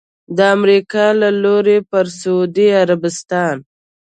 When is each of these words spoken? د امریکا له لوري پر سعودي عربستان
د 0.37 0.39
امریکا 0.55 1.05
له 1.21 1.29
لوري 1.43 1.79
پر 1.89 2.05
سعودي 2.19 2.67
عربستان 2.81 3.55